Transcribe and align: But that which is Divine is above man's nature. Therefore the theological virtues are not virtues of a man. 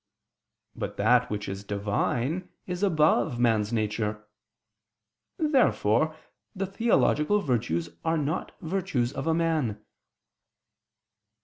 But 0.75 0.97
that 0.97 1.29
which 1.29 1.47
is 1.47 1.63
Divine 1.63 2.49
is 2.65 2.81
above 2.81 3.37
man's 3.37 3.71
nature. 3.71 4.25
Therefore 5.37 6.15
the 6.55 6.65
theological 6.65 7.39
virtues 7.39 7.87
are 8.03 8.17
not 8.17 8.51
virtues 8.61 9.13
of 9.13 9.27
a 9.27 9.35
man. 9.35 9.85